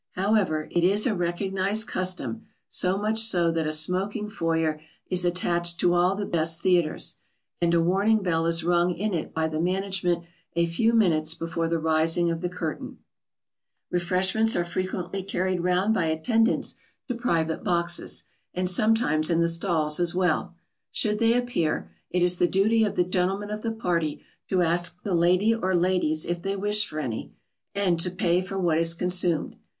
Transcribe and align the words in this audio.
However, 0.13 0.67
it 0.71 0.83
is 0.83 1.05
a 1.05 1.13
recognised 1.13 1.85
custom, 1.87 2.47
so 2.67 2.97
much 2.97 3.21
so 3.23 3.51
that 3.51 3.67
a 3.67 3.71
smoking 3.71 4.29
foyer 4.31 4.81
is 5.11 5.23
attached 5.23 5.79
to 5.79 5.93
all 5.93 6.15
the 6.15 6.25
best 6.25 6.63
theatres, 6.63 7.17
and 7.61 7.71
a 7.75 7.79
warning 7.83 8.23
bell 8.23 8.47
is 8.47 8.63
rung 8.63 8.95
in 8.95 9.13
it 9.13 9.31
by 9.31 9.47
the 9.47 9.59
management 9.61 10.23
a 10.55 10.65
few 10.65 10.93
minutes 10.93 11.35
before 11.35 11.67
the 11.67 11.77
rising 11.77 12.31
of 12.31 12.41
the 12.41 12.49
curtain. 12.49 12.97
[Sidenote: 12.97 12.99
When 13.91 13.99
refreshments 13.99 14.55
are 14.55 14.63
brought 14.63 14.63
around.] 14.63 14.71
Refreshments 14.71 14.71
are 14.71 14.73
frequently 15.05 15.21
carried 15.23 15.63
round 15.63 15.93
by 15.93 16.05
attendants 16.07 16.75
to 17.07 17.13
private 17.13 17.63
boxes, 17.63 18.23
and 18.55 18.67
sometimes 18.67 19.29
in 19.29 19.39
the 19.39 19.47
stalls 19.47 19.99
as 19.99 20.15
well. 20.15 20.55
Should 20.91 21.19
they 21.19 21.35
appear, 21.37 21.91
it 22.09 22.23
is 22.23 22.37
the 22.37 22.47
duty 22.47 22.83
of 22.83 22.95
the 22.95 23.03
gentleman 23.03 23.51
of 23.51 23.61
the 23.61 23.71
party 23.71 24.23
to 24.49 24.63
ask 24.63 24.99
the 25.03 25.13
lady 25.13 25.53
or 25.53 25.75
ladies 25.75 26.25
if 26.25 26.41
they 26.41 26.55
wish 26.55 26.87
for 26.87 26.97
any, 26.97 27.33
and 27.75 27.99
to 27.99 28.09
pay 28.09 28.41
for 28.41 28.57
what 28.57 28.79
is 28.79 28.95
consumed. 28.95 29.57